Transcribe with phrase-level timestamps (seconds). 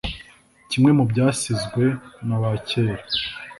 [0.69, 1.83] Kimwe mubyasizwe
[2.27, 3.03] na ba kera